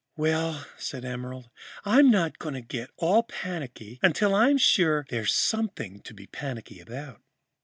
[0.17, 1.51] "Well," said Emerald,
[1.85, 6.79] "I'm not going to get all panicky until I'm sure there's something to be panicky
[6.79, 7.21] about."